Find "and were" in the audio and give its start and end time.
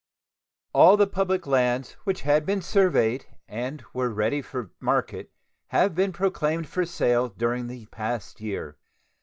3.47-4.09